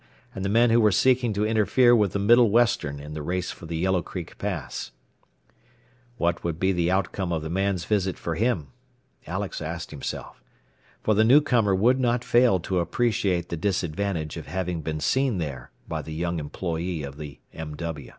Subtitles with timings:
[0.33, 3.51] and the men who were seeking to interfere with the Middle Western in the race
[3.51, 4.89] for the Yellow Creek Pass.
[6.17, 8.69] What would be the outcome of the man's visit for him?
[9.27, 10.41] Alex asked himself.
[11.03, 15.69] For the newcomer would not fail to appreciate the disadvantage of having been seen there
[15.87, 17.77] by the young employee of the M.